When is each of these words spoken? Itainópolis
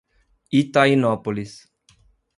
Itainópolis 0.59 1.69